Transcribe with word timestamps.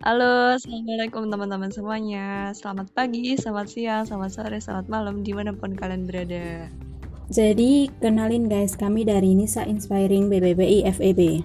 Halo, 0.00 0.56
Assalamualaikum 0.56 1.28
teman-teman 1.28 1.68
semuanya. 1.68 2.56
Selamat 2.56 2.88
pagi, 2.96 3.36
selamat 3.36 3.66
siang, 3.68 4.08
selamat 4.08 4.30
sore, 4.32 4.56
selamat 4.56 4.88
malam, 4.88 5.20
di 5.20 5.36
mana 5.36 5.52
pun 5.52 5.76
kalian 5.76 6.08
berada. 6.08 6.72
Jadi, 7.28 7.92
kenalin 8.00 8.48
guys, 8.48 8.80
kami 8.80 9.04
dari 9.04 9.36
Nisa 9.36 9.60
Inspiring 9.68 10.32
BBBI 10.32 10.88
FEB. 10.96 11.44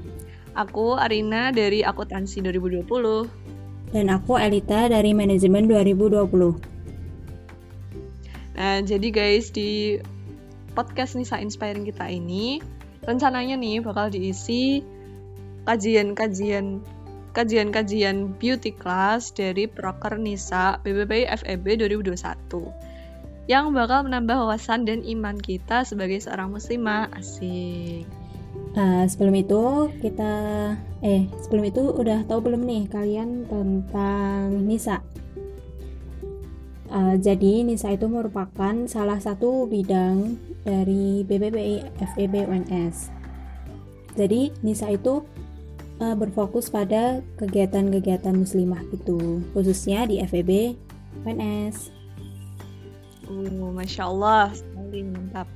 Aku 0.55 0.95
Arina 0.95 1.51
dari 1.51 1.83
Akuntansi 1.83 2.39
2020. 2.47 3.91
Dan 3.91 4.07
aku 4.07 4.39
Elita 4.39 4.87
dari 4.87 5.11
Manajemen 5.11 5.67
2020. 5.67 8.55
Nah, 8.55 8.79
jadi 8.87 9.07
guys, 9.11 9.51
di 9.51 9.99
podcast 10.71 11.19
Nisa 11.19 11.43
Inspiring 11.43 11.83
kita 11.83 12.07
ini, 12.07 12.63
rencananya 13.03 13.59
nih 13.59 13.83
bakal 13.83 14.15
diisi 14.15 14.79
kajian-kajian 15.67 16.94
kajian-kajian 17.35 18.31
beauty 18.39 18.71
class 18.71 19.35
dari 19.35 19.67
Proker 19.67 20.15
Nisa 20.15 20.79
BBBI 20.79 21.27
FEB 21.43 21.83
2021 21.83 22.95
yang 23.45 23.75
bakal 23.75 24.07
menambah 24.07 24.39
wawasan 24.41 24.87
dan 24.87 25.05
iman 25.05 25.37
kita 25.37 25.85
sebagai 25.85 26.17
seorang 26.23 26.49
muslimah 26.49 27.11
asik. 27.13 28.07
Uh, 28.75 29.03
sebelum 29.07 29.35
itu 29.35 29.91
kita 29.99 30.33
eh 31.03 31.27
sebelum 31.43 31.63
itu 31.67 31.83
udah 31.95 32.23
tahu 32.27 32.49
belum 32.49 32.63
nih 32.63 32.83
kalian 32.89 33.45
tentang 33.45 34.63
Nisa? 34.63 35.03
Uh, 36.89 37.19
jadi 37.19 37.67
Nisa 37.67 37.91
itu 37.91 38.07
merupakan 38.07 38.87
salah 38.87 39.19
satu 39.19 39.67
bidang 39.67 40.39
dari 40.63 41.27
BBBI 41.27 41.99
FEB 42.15 42.47
UNS. 42.47 43.11
Jadi 44.15 44.55
Nisa 44.63 44.87
itu 44.89 45.27
uh, 45.99 46.15
berfokus 46.15 46.67
pada 46.67 47.23
kegiatan-kegiatan 47.39 48.35
muslimah 48.35 48.81
gitu, 48.91 49.43
khususnya 49.55 50.07
di 50.07 50.19
FEB 50.23 50.75
PNS. 51.23 51.91
Uh, 53.27 53.71
Masya 53.73 54.03
Allah, 54.07 54.51
sekali 54.53 55.01
mantap. 55.07 55.47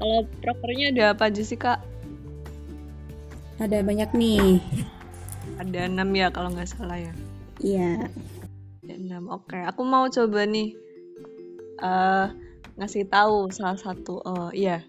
Kalau 0.00 0.24
prokernya 0.40 0.86
ada 0.96 1.04
apa 1.12 1.28
aja 1.28 1.42
sih 1.44 1.60
kak? 1.60 1.80
Ada 3.60 3.84
banyak 3.84 4.16
nih. 4.16 4.56
Ada 5.60 5.92
enam 5.92 6.08
ya 6.16 6.32
kalau 6.32 6.48
nggak 6.56 6.72
salah 6.72 6.96
ya. 6.96 7.12
Iya. 7.60 8.08
Ada 8.80 8.94
enam. 8.96 9.28
Oke, 9.28 9.60
aku 9.60 9.84
mau 9.84 10.08
coba 10.08 10.48
nih 10.48 10.72
uh, 11.84 12.32
ngasih 12.80 13.04
tahu 13.12 13.52
salah 13.52 13.76
satu. 13.76 14.24
Oh 14.24 14.48
iya, 14.56 14.80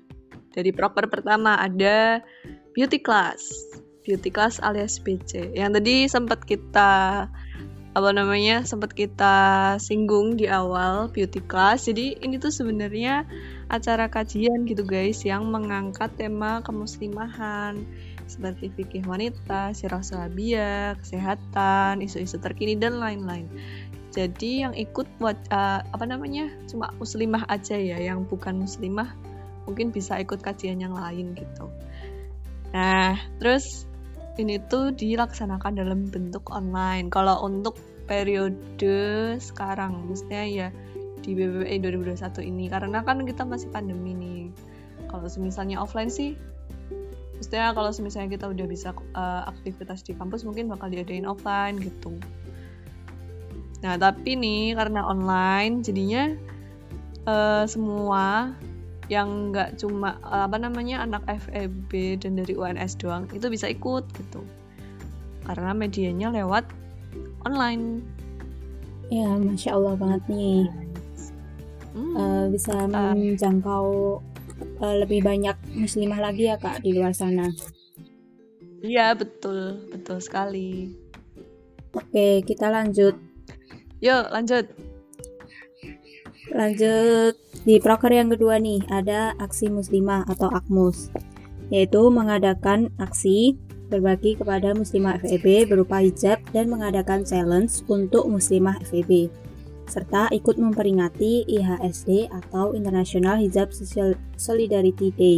dari 0.56 0.72
proker 0.72 1.12
pertama 1.12 1.60
ada 1.60 2.24
beauty 2.72 3.04
class 3.04 3.44
beauty 4.02 4.30
class 4.34 4.58
alias 4.62 4.98
BC 5.02 5.54
yang 5.56 5.72
tadi 5.72 6.10
sempat 6.10 6.44
kita 6.46 7.26
apa 7.92 8.10
namanya 8.16 8.64
sempat 8.64 8.96
kita 8.96 9.76
singgung 9.84 10.40
di 10.40 10.48
awal 10.48 11.12
beauty 11.12 11.44
class 11.44 11.92
jadi 11.92 12.16
ini 12.24 12.40
tuh 12.40 12.50
sebenarnya 12.50 13.28
acara 13.68 14.08
kajian 14.08 14.64
gitu 14.64 14.88
guys 14.88 15.22
yang 15.28 15.52
mengangkat 15.52 16.08
tema 16.16 16.64
kemuslimahan 16.64 17.84
seperti 18.32 18.72
fikih 18.72 19.04
wanita, 19.04 19.76
sirah 19.76 20.00
sahabia, 20.00 20.96
kesehatan, 21.04 22.00
isu-isu 22.00 22.40
terkini 22.40 22.80
dan 22.80 22.96
lain-lain. 22.96 23.52
Jadi 24.16 24.64
yang 24.64 24.72
ikut 24.72 25.08
buat 25.20 25.36
uh, 25.52 25.84
apa 25.84 26.06
namanya 26.08 26.48
cuma 26.72 26.96
muslimah 26.96 27.44
aja 27.52 27.76
ya, 27.76 28.00
yang 28.00 28.24
bukan 28.24 28.64
muslimah 28.64 29.12
mungkin 29.68 29.92
bisa 29.92 30.16
ikut 30.20 30.40
kajian 30.40 30.80
yang 30.80 30.96
lain 30.96 31.36
gitu. 31.36 31.68
Nah, 32.72 33.20
terus 33.40 33.88
ini 34.40 34.62
tuh 34.72 34.96
dilaksanakan 34.96 35.76
dalam 35.76 36.08
bentuk 36.08 36.48
online. 36.54 37.12
Kalau 37.12 37.44
untuk 37.44 37.76
periode 38.08 39.36
sekarang, 39.42 40.08
maksudnya 40.08 40.44
ya 40.48 40.68
di 41.22 41.36
BBBI 41.36 41.84
2021 41.84 42.44
ini, 42.48 42.66
karena 42.72 43.04
kan 43.04 43.24
kita 43.28 43.44
masih 43.44 43.68
pandemi 43.70 44.16
nih. 44.16 44.44
Kalau 45.12 45.28
misalnya 45.44 45.84
offline 45.84 46.08
sih, 46.08 46.40
maksudnya 47.36 47.76
kalau 47.76 47.92
misalnya 48.00 48.30
kita 48.32 48.46
udah 48.48 48.66
bisa 48.70 48.96
uh, 49.18 49.44
aktivitas 49.52 50.08
di 50.08 50.16
kampus, 50.16 50.48
mungkin 50.48 50.72
bakal 50.72 50.88
diadain 50.88 51.28
offline 51.28 51.76
gitu. 51.84 52.16
Nah, 53.82 53.98
tapi 53.98 54.38
nih 54.38 54.78
karena 54.78 55.04
online, 55.04 55.82
jadinya 55.82 56.32
uh, 57.26 57.66
semua 57.66 58.56
yang 59.12 59.52
nggak 59.52 59.76
cuma 59.76 60.16
apa 60.24 60.56
namanya 60.56 61.04
anak 61.04 61.28
FEB 61.28 62.16
dan 62.16 62.40
dari 62.40 62.56
UNS 62.56 62.96
doang 62.96 63.28
itu 63.36 63.52
bisa 63.52 63.68
ikut 63.68 64.08
gitu. 64.08 64.40
Karena 65.44 65.76
medianya 65.76 66.32
lewat 66.32 66.64
online. 67.44 68.00
Ya 69.12 69.36
masya 69.36 69.76
Allah 69.76 70.00
banget 70.00 70.24
nih. 70.32 70.64
Hmm, 71.92 72.16
uh, 72.16 72.46
bisa 72.48 72.88
menjangkau 72.88 73.88
uh, 74.80 74.96
lebih 75.04 75.28
banyak 75.28 75.60
muslimah 75.76 76.24
lagi 76.24 76.48
ya 76.48 76.56
kak 76.56 76.80
di 76.80 76.96
luar 76.96 77.12
sana. 77.12 77.52
Iya 78.80 79.12
betul. 79.20 79.92
Betul 79.92 80.24
sekali. 80.24 80.96
Oke 81.92 82.48
kita 82.48 82.72
lanjut. 82.72 83.20
Yuk 84.00 84.24
lanjut. 84.32 84.72
Lanjut 86.56 87.51
di 87.62 87.78
proker 87.78 88.10
yang 88.10 88.34
kedua 88.34 88.58
nih, 88.58 88.82
ada 88.90 89.38
aksi 89.38 89.70
muslimah 89.70 90.26
atau 90.26 90.50
akmus, 90.50 91.14
yaitu 91.70 92.02
mengadakan 92.10 92.90
aksi 92.98 93.54
berbagi 93.92 94.40
kepada 94.40 94.74
muslimah 94.74 95.20
FEB 95.22 95.68
berupa 95.68 96.00
hijab 96.02 96.42
dan 96.56 96.72
mengadakan 96.72 97.22
challenge 97.22 97.86
untuk 97.92 98.26
muslimah 98.26 98.80
FEB, 98.88 99.30
serta 99.86 100.32
ikut 100.34 100.56
memperingati 100.56 101.46
IHSD 101.46 102.32
atau 102.32 102.72
International 102.72 103.38
Hijab 103.38 103.70
Solidarity 104.40 105.12
Day 105.14 105.38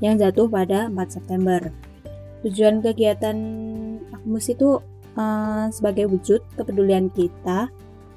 yang 0.00 0.16
jatuh 0.16 0.48
pada 0.48 0.88
4 0.88 0.96
September. 1.06 1.60
Tujuan 2.40 2.80
kegiatan 2.80 3.36
akmus 4.16 4.48
itu 4.48 4.80
uh, 5.14 5.68
sebagai 5.68 6.08
wujud 6.08 6.40
kepedulian 6.56 7.12
kita 7.12 7.68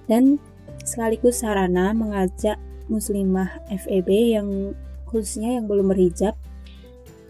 dan 0.07 0.39
sekaligus 0.87 1.43
sarana 1.43 1.91
mengajak 1.91 2.55
muslimah 2.91 3.63
FEB 3.71 4.37
yang 4.39 4.77
khususnya 5.07 5.61
yang 5.61 5.69
belum 5.69 5.93
berhijab 5.93 6.33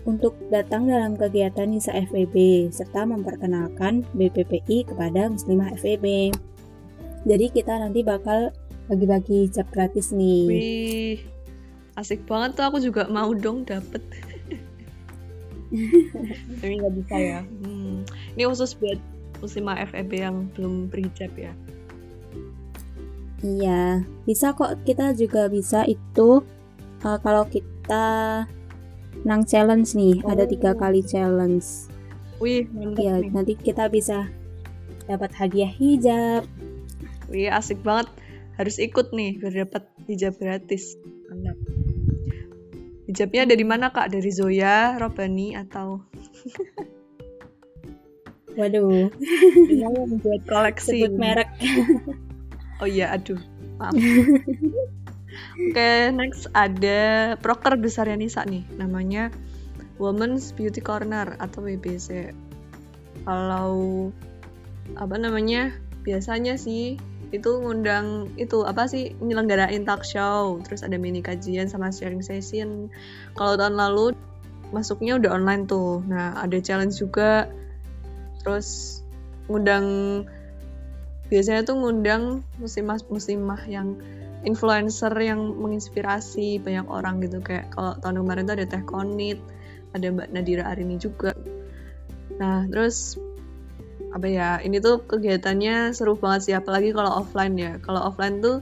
untuk 0.04 0.36
datang 0.52 0.88
dalam 0.88 1.16
kegiatan 1.16 1.68
Nisa 1.68 1.96
FEB 1.96 2.68
serta 2.72 3.08
memperkenalkan 3.08 4.04
BPPI 4.16 4.92
kepada 4.92 5.32
muslimah 5.32 5.72
FEB. 5.80 6.36
Jadi 7.24 7.46
kita 7.56 7.80
nanti 7.80 8.04
bakal 8.04 8.52
bagi-bagi 8.92 9.48
hijab 9.48 9.68
gratis 9.72 10.12
nih. 10.12 10.44
Wih, 10.48 11.18
asik 11.96 12.28
banget 12.28 12.60
tuh 12.60 12.66
aku 12.68 12.78
juga 12.84 13.08
mau 13.08 13.32
dong 13.32 13.64
dapet. 13.64 14.04
Tapi 16.60 16.74
nggak 16.84 16.94
bisa 17.00 17.16
ya. 17.16 17.40
Hmm. 17.64 18.04
Ini 18.36 18.44
khusus 18.44 18.76
buat 18.76 19.00
muslimah 19.40 19.88
FEB 19.88 20.12
yang 20.20 20.52
belum 20.52 20.92
berhijab 20.92 21.32
ya. 21.40 21.56
Iya, 23.44 24.08
bisa 24.24 24.56
kok 24.56 24.88
kita 24.88 25.12
juga 25.20 25.52
bisa 25.52 25.84
itu 25.84 26.40
uh, 27.04 27.20
kalau 27.20 27.44
kita 27.52 28.48
nang 29.28 29.44
challenge 29.44 29.94
nih, 30.00 30.24
oh. 30.24 30.32
ada 30.32 30.48
tiga 30.48 30.72
oh. 30.72 30.80
kali 30.80 31.04
challenge. 31.04 31.92
Wih, 32.40 32.66
Iya, 32.96 33.20
nanti 33.36 33.60
kita 33.60 33.92
bisa 33.92 34.32
dapat 35.12 35.36
hadiah 35.36 35.68
hijab. 35.68 36.48
Wih, 37.28 37.52
asik 37.52 37.84
banget. 37.84 38.08
Harus 38.56 38.80
ikut 38.80 39.12
nih 39.12 39.36
biar 39.44 39.68
dapat 39.68 39.84
hijab 40.08 40.40
gratis. 40.40 40.96
Mantap. 41.28 41.58
Hijabnya 43.12 43.44
dari 43.44 43.66
mana 43.68 43.92
kak? 43.92 44.08
Dari 44.16 44.32
Zoya, 44.32 44.96
Robani 44.96 45.60
atau? 45.60 46.00
Waduh. 48.56 49.12
Ini 49.72 49.84
membuat 49.84 50.42
koleksi. 50.48 51.04
Sebut 51.04 51.16
merek. 51.20 51.52
Oh 52.82 52.88
iya, 52.90 53.14
aduh. 53.14 53.40
Maaf. 53.78 53.94
Oke, 55.54 55.74
okay, 55.74 56.14
next 56.14 56.50
ada 56.54 57.34
proker 57.42 57.74
besar 57.78 58.06
ya 58.06 58.14
Nisa 58.14 58.46
nih, 58.46 58.66
namanya 58.78 59.34
Women's 59.98 60.54
Beauty 60.54 60.82
Corner 60.82 61.38
atau 61.42 61.66
WBC. 61.66 62.34
Kalau 63.26 64.10
apa 64.98 65.16
namanya? 65.18 65.74
Biasanya 66.04 66.60
sih 66.60 67.00
itu 67.34 67.50
ngundang 67.64 68.30
itu 68.38 68.62
apa 68.62 68.86
sih 68.86 69.18
nyelenggarain 69.24 69.88
talk 69.88 70.06
show, 70.06 70.62
terus 70.62 70.86
ada 70.86 71.00
mini 71.02 71.24
kajian 71.26 71.66
sama 71.66 71.90
sharing 71.90 72.22
session. 72.22 72.94
Kalau 73.34 73.58
tahun 73.58 73.74
lalu 73.74 74.14
masuknya 74.70 75.18
udah 75.18 75.34
online 75.34 75.66
tuh. 75.66 76.06
Nah, 76.06 76.38
ada 76.38 76.58
challenge 76.62 76.98
juga. 77.02 77.50
Terus 78.44 79.00
ngundang 79.48 79.86
biasanya 81.34 81.66
tuh 81.66 81.82
ngundang 81.82 82.46
muslimah-muslimah 82.62 83.66
yang 83.66 83.98
influencer 84.46 85.10
yang 85.18 85.42
menginspirasi 85.58 86.62
banyak 86.62 86.86
orang 86.86 87.26
gitu. 87.26 87.42
Kayak 87.42 87.74
kalau 87.74 87.98
tahun 88.06 88.22
kemarin 88.22 88.46
tuh 88.46 88.56
ada 88.62 88.66
Teh 88.70 88.84
Konit, 88.86 89.42
ada 89.98 90.14
Mbak 90.14 90.30
Nadira 90.30 90.70
Arini 90.70 91.02
juga. 91.02 91.34
Nah, 92.38 92.70
terus 92.70 93.18
apa 94.14 94.30
ya 94.30 94.62
ini 94.62 94.78
tuh 94.78 95.02
kegiatannya 95.10 95.90
seru 95.98 96.14
banget 96.14 96.42
sih 96.46 96.54
apalagi 96.54 96.94
kalau 96.94 97.26
offline 97.26 97.58
ya. 97.58 97.82
Kalau 97.82 98.14
offline 98.14 98.38
tuh 98.46 98.62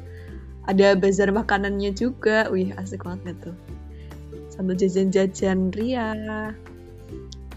ada 0.64 0.96
bazar 0.96 1.28
makanannya 1.36 1.92
juga. 1.92 2.48
Wih 2.48 2.72
asik 2.80 3.04
banget 3.04 3.36
tuh 3.44 3.58
sambil 4.48 4.80
jajan-jajan 4.80 5.76
ria. 5.76 6.16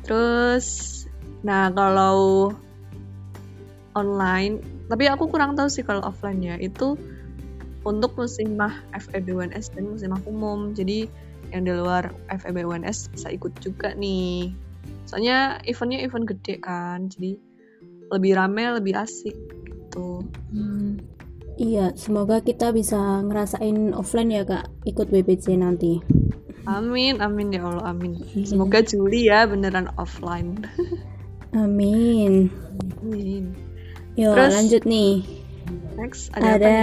Terus 0.03 0.91
nah 1.47 1.71
kalau 1.71 2.51
online 3.95 4.74
tapi 4.89 5.09
aku 5.09 5.33
kurang 5.33 5.57
tahu 5.57 5.69
sih 5.73 5.85
kalau 5.85 6.05
offline 6.05 6.41
ya. 6.45 6.57
Itu 6.61 7.01
untuk 7.85 8.17
musimah 8.17 8.85
FEB 8.93 9.33
UNS 9.33 9.73
dan 9.73 9.89
musimah 9.89 10.21
umum. 10.29 10.73
Jadi 10.77 11.09
yang 11.53 11.65
di 11.65 11.73
luar 11.73 12.13
FEB 12.29 12.65
UNS 12.65 13.13
bisa 13.13 13.29
ikut 13.33 13.53
juga 13.61 13.97
nih. 13.97 14.53
Soalnya 15.09 15.61
eventnya 15.65 16.01
event 16.05 16.29
gede 16.29 16.61
kan 16.61 17.09
jadi 17.09 17.37
lebih 18.13 18.33
rame 18.37 18.81
lebih 18.81 18.97
asik 18.97 19.37
gitu. 19.69 20.27
Hmm. 20.51 20.99
iya 21.55 21.95
semoga 21.95 22.43
kita 22.43 22.75
bisa 22.75 22.99
ngerasain 23.25 23.95
offline 23.95 24.33
ya 24.33 24.43
kak. 24.45 24.69
Ikut 24.85 25.09
BBC 25.09 25.55
nanti. 25.57 26.03
Amin 26.65 27.21
amin 27.21 27.53
ya 27.53 27.65
Allah 27.65 27.93
amin. 27.93 28.17
Iya. 28.35 28.57
semoga 28.57 28.81
Juli 28.85 29.29
ya 29.31 29.47
beneran 29.49 29.89
offline. 29.97 30.67
Amin. 31.55 32.51
Amin 33.01 33.74
yuk 34.15 34.35
Terus, 34.35 34.53
lanjut 34.55 34.83
nih. 34.87 35.13
Next 35.95 36.31
ada, 36.35 36.59
ada 36.59 36.77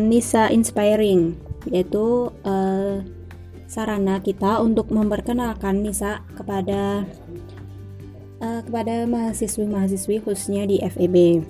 Nisa 0.00 0.48
Inspiring 0.48 1.36
yaitu 1.68 2.32
uh, 2.48 3.04
sarana 3.68 4.24
kita 4.24 4.64
untuk 4.64 4.88
memperkenalkan 4.88 5.84
Nisa 5.84 6.24
kepada 6.32 7.04
uh, 8.40 8.60
kepada 8.64 9.04
mahasiswi-mahasiswi 9.04 10.24
khususnya 10.24 10.64
di 10.64 10.80
FEB 10.80 11.44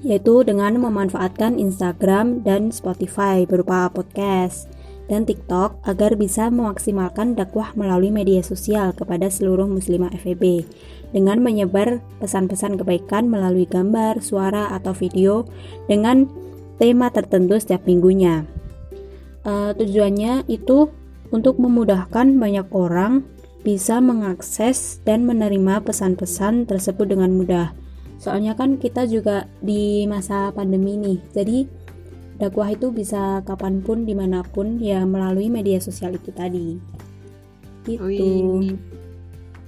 yaitu 0.00 0.34
dengan 0.44 0.80
memanfaatkan 0.80 1.60
Instagram 1.60 2.40
dan 2.44 2.72
Spotify 2.72 3.44
berupa 3.44 3.92
podcast 3.92 4.68
dan 5.10 5.26
TikTok 5.26 5.82
agar 5.82 6.14
bisa 6.14 6.46
memaksimalkan 6.54 7.34
dakwah 7.34 7.74
melalui 7.74 8.14
media 8.14 8.46
sosial 8.46 8.94
kepada 8.94 9.26
seluruh 9.26 9.66
muslimah 9.66 10.14
FEB 10.14 10.62
dengan 11.10 11.42
menyebar 11.42 11.98
pesan-pesan 12.22 12.78
kebaikan 12.78 13.26
melalui 13.26 13.66
gambar, 13.66 14.22
suara, 14.22 14.70
atau 14.70 14.94
video 14.94 15.50
dengan 15.90 16.30
tema 16.78 17.10
tertentu 17.10 17.58
setiap 17.58 17.82
minggunya. 17.90 18.46
Uh, 19.42 19.74
tujuannya 19.74 20.46
itu 20.46 20.86
untuk 21.34 21.58
memudahkan 21.58 22.38
banyak 22.38 22.70
orang 22.70 23.26
bisa 23.66 23.98
mengakses 23.98 25.02
dan 25.02 25.26
menerima 25.26 25.82
pesan-pesan 25.82 26.70
tersebut 26.70 27.10
dengan 27.10 27.34
mudah. 27.34 27.74
Soalnya 28.20 28.52
kan 28.52 28.76
kita 28.76 29.08
juga 29.08 29.48
di 29.64 30.04
masa 30.04 30.52
pandemi 30.52 30.96
nih, 31.00 31.18
jadi 31.32 31.64
dakwah 32.40 32.72
itu 32.72 32.88
bisa 32.88 33.44
kapan 33.44 33.84
pun, 33.84 34.08
di 34.08 34.16
mana 34.16 34.40
pun, 34.40 34.80
ya 34.80 35.04
melalui 35.04 35.52
media 35.52 35.76
sosial 35.78 36.16
itu 36.16 36.32
tadi. 36.32 36.80
Gitu. 37.84 38.00
Wih. 38.00 38.74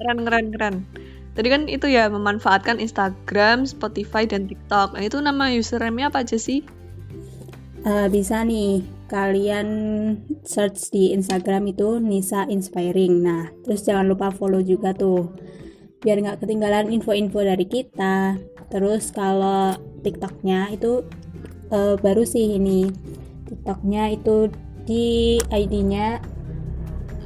Keren, 0.01 0.19
keren, 0.25 0.47
keren. 0.51 0.77
Tadi 1.33 1.49
kan 1.49 1.65
itu 1.69 1.89
ya 1.89 2.13
memanfaatkan 2.13 2.77
Instagram, 2.77 3.65
Spotify, 3.65 4.29
dan 4.29 4.49
TikTok. 4.49 4.93
Nah 4.97 5.05
itu 5.05 5.17
nama 5.21 5.49
username-nya 5.49 6.13
apa 6.13 6.25
aja 6.25 6.37
sih? 6.37 6.61
Uh, 7.83 8.07
bisa 8.13 8.45
nih 8.45 8.85
kalian 9.09 9.69
search 10.45 10.93
di 10.93 11.13
Instagram 11.17 11.73
itu 11.73 12.01
Nisa 12.01 12.45
Inspiring. 12.49 13.25
Nah, 13.25 13.49
terus 13.65 13.85
jangan 13.85 14.09
lupa 14.09 14.29
follow 14.29 14.61
juga 14.61 14.93
tuh. 14.93 15.33
Biar 16.05 16.21
nggak 16.21 16.45
ketinggalan 16.45 16.93
info-info 16.93 17.41
dari 17.41 17.65
kita. 17.65 18.37
Terus 18.69 19.09
kalau 19.13 19.77
TikToknya 20.05 20.73
itu 20.73 21.05
uh, 21.73 21.97
baru 21.99 22.23
sih 22.23 22.61
ini. 22.61 22.93
TikToknya 23.49 24.13
itu 24.15 24.53
di 24.85 25.37
ID-nya 25.49 26.21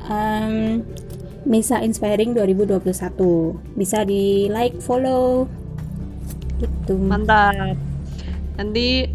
um, 0.08 0.82
Nisa 1.46 1.82
Inspiring 1.82 2.34
2021. 2.34 3.76
Bisa 3.76 4.06
di 4.06 4.48
like, 4.48 4.78
follow. 4.80 5.50
Gitu. 6.62 6.94
Mantap. 6.96 7.76
Nanti 8.56 9.10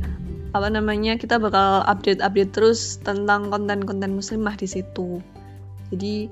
apa 0.51 0.67
namanya 0.67 1.15
kita 1.15 1.39
bakal 1.39 1.87
update-update 1.87 2.51
terus 2.51 2.99
tentang 2.99 3.47
konten-konten 3.47 4.15
muslimah 4.19 4.55
di 4.59 4.67
situ. 4.67 5.23
Jadi 5.91 6.27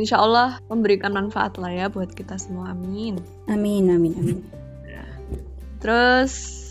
insya 0.00 0.20
Allah 0.20 0.56
memberikan 0.72 1.12
manfaat 1.12 1.60
lah 1.60 1.68
ya 1.68 1.86
buat 1.92 2.12
kita 2.16 2.40
semua. 2.40 2.72
Amin. 2.72 3.20
Amin, 3.48 3.92
amin, 3.92 4.12
amin. 4.16 4.38
Terus 5.80 6.61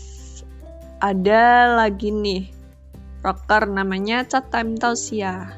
ada 1.02 1.74
lagi 1.74 2.14
nih. 2.14 2.46
Rocker 3.26 3.66
namanya 3.66 4.22
Chat 4.22 4.54
Time 4.54 4.78
Tausia. 4.78 5.50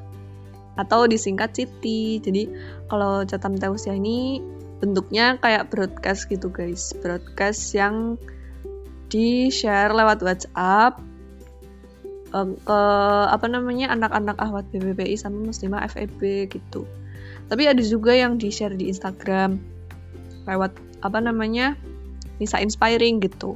Atau 0.81 1.05
disingkat 1.05 1.53
Citi. 1.53 2.17
Jadi 2.19 2.49
kalau 2.89 3.29
Chat 3.29 3.45
Time 3.45 3.61
Tausia 3.61 3.93
ini 3.93 4.41
bentuknya 4.81 5.37
kayak 5.39 5.69
broadcast 5.69 6.33
gitu 6.33 6.49
guys, 6.49 6.97
broadcast 7.05 7.77
yang 7.77 8.17
di 9.13 9.53
share 9.53 9.93
lewat 9.93 10.25
WhatsApp 10.25 10.99
ke 12.67 12.81
apa 13.31 13.47
namanya 13.47 13.95
anak-anak 13.95 14.35
ahwat 14.43 14.67
BBPI 14.75 15.15
sama 15.15 15.39
muslimah 15.55 15.87
FEB 15.87 16.51
gitu. 16.51 16.83
Tapi 17.47 17.71
ada 17.71 17.79
juga 17.79 18.11
yang 18.11 18.41
di 18.41 18.51
share 18.51 18.75
di 18.75 18.91
Instagram 18.91 19.61
lewat 20.51 20.75
apa 21.07 21.23
namanya 21.23 21.79
Nisa 22.43 22.59
Inspiring 22.59 23.23
gitu 23.23 23.55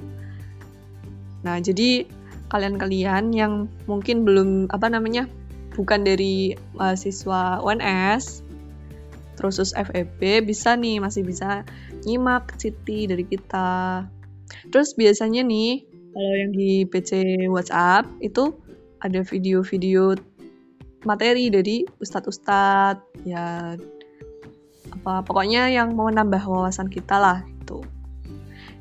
nah 1.47 1.57
jadi 1.61 2.09
kalian-kalian 2.49 3.31
yang 3.37 3.69
mungkin 3.85 4.25
belum 4.25 4.73
apa 4.73 4.89
namanya 4.89 5.29
bukan 5.77 6.03
dari 6.03 6.57
mahasiswa 6.75 7.63
UNS 7.63 8.43
terus 9.39 9.71
FEB 9.71 10.43
bisa 10.43 10.75
nih 10.75 10.99
masih 10.99 11.23
bisa 11.23 11.63
nyimak 12.03 12.59
Citi 12.59 13.07
dari 13.07 13.23
kita. 13.23 14.03
Terus 14.75 14.99
biasanya 14.99 15.47
nih 15.47 15.87
kalau 16.11 16.35
yang 16.35 16.51
di 16.51 16.83
PC 16.83 17.13
WhatsApp 17.47 18.11
itu 18.19 18.51
ada 18.99 19.23
video-video 19.23 20.19
materi 21.07 21.47
dari 21.47 21.87
ustadz-ustadz 22.03 23.23
ya 23.23 23.79
apa 24.89 25.23
pokoknya 25.23 25.71
yang 25.71 25.95
mau 25.95 26.11
nambah 26.11 26.43
wawasan 26.43 26.91
kita 26.91 27.23
lah 27.23 27.39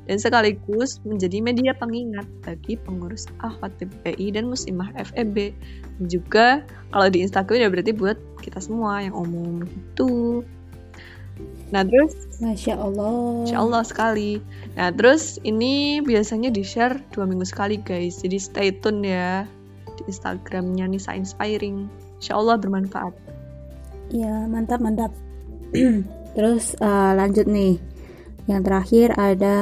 dan 0.08 0.16
sekaligus 0.16 0.98
menjadi 1.04 1.38
media 1.44 1.72
pengingat 1.76 2.24
bagi 2.40 2.80
pengurus 2.80 3.28
ahwat 3.44 3.76
PPI 3.76 4.34
dan 4.34 4.48
muslimah 4.48 4.88
FEB 4.96 5.52
dan 6.00 6.04
juga 6.08 6.46
kalau 6.90 7.12
di 7.12 7.20
Instagram 7.22 7.62
ya 7.62 7.68
berarti 7.68 7.92
buat 7.92 8.16
kita 8.40 8.58
semua 8.64 9.04
yang 9.04 9.14
umum 9.14 9.68
itu 9.68 10.42
nah 11.70 11.86
terus 11.86 12.16
Masya 12.42 12.74
Allah 12.74 13.46
Masya 13.46 13.58
Allah 13.60 13.82
sekali 13.86 14.42
nah 14.74 14.90
terus 14.90 15.38
ini 15.46 16.02
biasanya 16.02 16.50
di 16.50 16.64
share 16.66 16.98
dua 17.14 17.28
minggu 17.28 17.46
sekali 17.46 17.78
guys 17.78 18.24
jadi 18.24 18.40
stay 18.40 18.68
tune 18.74 19.06
ya 19.06 19.46
di 19.98 20.06
Instagramnya 20.06 20.86
Nisa 20.86 21.18
Inspiring. 21.18 21.90
Insya 22.22 22.38
Allah 22.38 22.54
bermanfaat. 22.62 23.14
Ya 24.14 24.46
mantap 24.46 24.78
mantap. 24.78 25.10
Terus 26.38 26.78
uh, 26.78 27.12
lanjut 27.18 27.50
nih. 27.50 27.82
Yang 28.48 28.62
terakhir 28.64 29.08
ada 29.20 29.56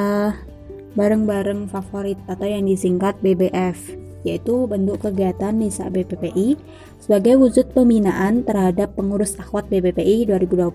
bareng-bareng 0.95 1.69
favorit 1.69 2.17
atau 2.25 2.47
yang 2.47 2.65
disingkat 2.65 3.19
BBF 3.21 3.77
yaitu 4.25 4.67
bentuk 4.67 5.07
kegiatan 5.07 5.55
Nisa 5.55 5.87
BPPI 5.87 6.59
sebagai 6.99 7.39
wujud 7.39 7.71
pembinaan 7.71 8.43
terhadap 8.43 8.91
pengurus 8.97 9.39
akhwat 9.39 9.69
BPPI 9.71 10.27
2021 10.27 10.73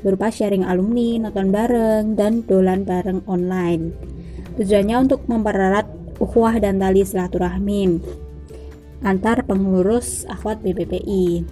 berupa 0.00 0.32
sharing 0.32 0.64
alumni, 0.64 1.28
nonton 1.28 1.52
bareng, 1.52 2.16
dan 2.16 2.40
dolan 2.48 2.88
bareng 2.88 3.20
online. 3.28 3.92
Tujuannya 4.56 4.96
untuk 5.06 5.28
mempererat 5.28 5.86
ukhuwah 6.18 6.56
dan 6.58 6.80
tali 6.80 7.04
silaturahmi 7.04 8.00
antar 9.00 9.44
pengurus 9.48 10.28
akhwat 10.28 10.60
BBPI. 10.60 11.44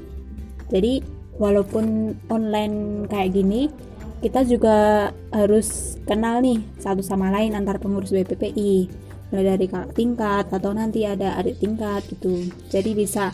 Jadi 0.69 1.01
walaupun 1.41 2.17
online 2.29 3.09
kayak 3.09 3.33
gini, 3.33 3.73
kita 4.19 4.43
juga 4.43 5.11
harus 5.31 5.99
kenal 6.03 6.43
nih 6.43 6.59
satu 6.79 7.03
sama 7.03 7.31
lain 7.31 7.55
antar 7.55 7.79
pengurus 7.79 8.11
BPPI 8.11 8.91
mulai 9.29 9.45
dari 9.45 9.67
kakak 9.69 9.93
tingkat 9.93 10.47
atau 10.49 10.73
nanti 10.73 11.05
ada 11.05 11.37
adik 11.37 11.61
tingkat 11.61 12.01
gitu. 12.09 12.49
Jadi 12.73 12.97
bisa 12.97 13.31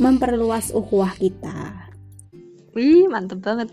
memperluas 0.00 0.72
ukhuwah 0.72 1.12
kita. 1.14 1.92
Wih 2.72 3.06
mantep 3.12 3.44
banget. 3.44 3.68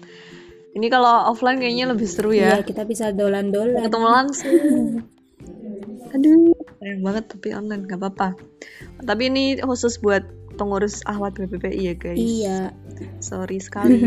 Ini 0.75 0.91
kalau 0.91 1.31
offline 1.31 1.63
kayaknya 1.63 1.95
lebih 1.95 2.07
seru 2.09 2.35
ya. 2.35 2.59
Iya 2.59 2.67
kita 2.67 2.83
bisa 2.83 3.15
dolan-dolan. 3.15 3.87
Ketemu 3.87 4.07
langsung. 4.11 4.55
Aduh 6.15 6.55
sayang 6.79 7.01
banget 7.01 7.25
tapi 7.31 7.47
online 7.55 7.87
nggak 7.87 7.99
apa-apa. 8.03 8.35
Tapi 9.07 9.23
ini 9.31 9.43
khusus 9.63 9.95
buat 10.03 10.27
pengurus 10.59 10.99
ahwat 11.07 11.39
BPPI 11.39 11.81
ya 11.87 11.95
guys. 11.95 12.19
Iya. 12.19 12.59
Sorry 13.23 13.63
sekali. 13.63 14.03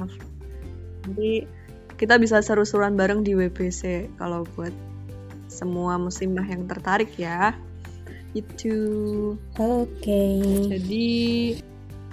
maaf 0.00 0.12
jadi 1.06 1.46
kita 1.96 2.20
bisa 2.20 2.44
seru-seruan 2.44 2.98
bareng 2.98 3.24
di 3.24 3.32
WBC 3.32 4.12
kalau 4.20 4.44
buat 4.54 4.72
semua 5.48 5.96
muslimah 5.96 6.44
yang 6.44 6.68
tertarik 6.68 7.16
ya. 7.16 7.56
Itu. 8.36 8.76
Oke. 9.56 10.24
jadi 10.68 11.08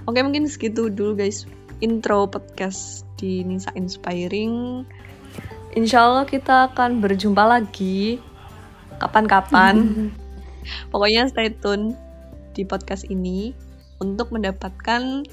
oke 0.08 0.20
mungkin 0.24 0.48
segitu 0.48 0.88
dulu 0.88 1.20
guys 1.20 1.44
intro 1.84 2.32
podcast 2.32 3.04
di 3.20 3.44
Nisa 3.44 3.76
Inspiring. 3.76 4.88
Insya 5.76 6.08
Allah 6.08 6.24
kita 6.24 6.72
akan 6.72 7.04
berjumpa 7.04 7.44
lagi 7.44 8.24
kapan-kapan. 9.04 9.76
Pokoknya 10.96 11.28
stay 11.28 11.52
tune 11.52 11.92
di 12.56 12.64
podcast 12.64 13.04
ini 13.12 13.52
untuk 14.00 14.32
mendapatkan 14.32 15.28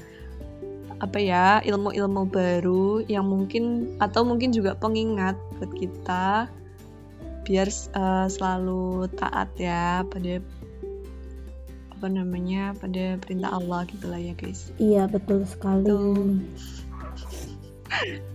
apa 1.01 1.17
ya 1.17 1.65
ilmu-ilmu 1.65 2.29
baru 2.29 3.01
yang 3.09 3.25
mungkin 3.25 3.97
atau 3.97 4.21
mungkin 4.21 4.53
juga 4.53 4.77
pengingat 4.77 5.33
buat 5.57 5.73
kita 5.73 6.45
biar 7.41 7.67
uh, 7.97 8.29
selalu 8.29 9.09
taat 9.17 9.49
ya 9.57 10.05
pada 10.05 10.37
apa 11.89 12.05
namanya 12.05 12.77
pada 12.77 13.17
perintah 13.17 13.49
Allah 13.49 13.85
gitulah 13.89 14.21
ya 14.21 14.37
guys. 14.37 14.69
Iya 14.77 15.09
betul 15.09 15.41
sekali. 15.49 15.89
Oke. 15.89 16.37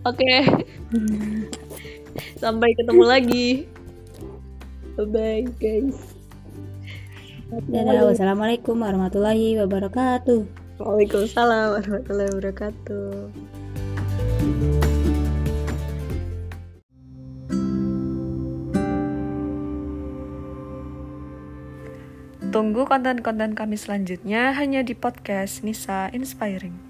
Okay. 0.03 0.39
Sampai 2.43 2.75
ketemu 2.75 3.05
lagi. 3.07 3.49
Bye 4.99 5.07
bye 5.07 5.47
guys. 5.63 5.99
Dadah, 7.47 8.11
wassalamualaikum 8.11 8.75
warahmatullahi 8.83 9.55
wabarakatuh. 9.63 10.66
Waalaikumsalam 10.77 11.81
warahmatullahi 11.81 12.31
wabarakatuh. 12.37 13.33
Tunggu 22.53 22.89
konten-konten 22.89 23.53
kami 23.53 23.77
selanjutnya 23.77 24.53
hanya 24.57 24.81
di 24.81 24.93
podcast 24.93 25.65
Nisa 25.65 26.09
Inspiring. 26.13 26.86